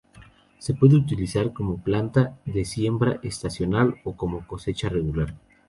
Se 0.57 0.73
puede 0.73 0.95
utilizar 0.95 1.53
como 1.53 1.77
planta 1.83 2.35
de 2.45 2.65
siembra 2.65 3.19
estacional 3.21 4.01
o 4.03 4.15
como 4.17 4.47
cosecha 4.47 4.89
regular. 4.89 5.35